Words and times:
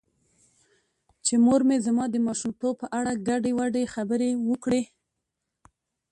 چې 1.25 1.33
مور 1.45 1.61
مې 1.67 1.77
زما 1.85 2.05
د 2.11 2.15
ماشومتوب 2.27 2.73
په 2.81 2.87
اړه 2.99 3.11
ګډې 3.27 3.51
وګډې 3.59 3.83
خبرې 3.93 4.29
وکړې. 4.49 4.81